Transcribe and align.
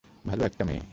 ভালো 0.27 0.41
একটা 0.45 0.63
মেয়ে। 0.65 0.83